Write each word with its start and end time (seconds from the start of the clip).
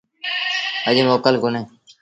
اَڄ 0.87 0.97
موڪل 1.09 1.35
ڪونهي۔ 1.43 1.61